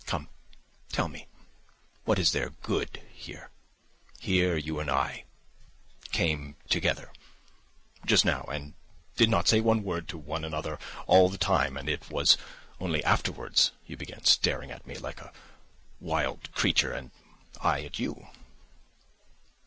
[0.07, 0.29] Come,
[0.91, 1.27] tell me,
[2.05, 3.51] what is there good here?
[4.19, 5.25] Here you and I...
[6.11, 7.11] came together...
[8.03, 8.73] just now and
[9.15, 12.35] did not say one word to one another all the time, and it was
[12.79, 15.31] only afterwards you began staring at me like a
[15.99, 17.11] wild creature, and
[17.61, 18.25] I at you.